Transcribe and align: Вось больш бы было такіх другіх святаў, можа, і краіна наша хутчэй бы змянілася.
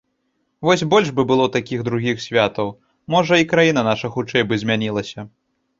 Вось 0.67 0.83
больш 0.93 1.11
бы 1.19 1.25
было 1.33 1.45
такіх 1.57 1.79
другіх 1.89 2.17
святаў, 2.27 2.73
можа, 3.17 3.35
і 3.45 3.49
краіна 3.53 3.81
наша 3.91 4.07
хутчэй 4.19 4.43
бы 4.49 4.53
змянілася. 4.65 5.31